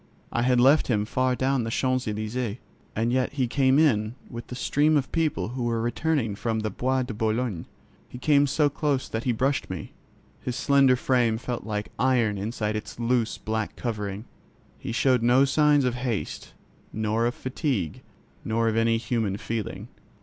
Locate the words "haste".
15.93-16.53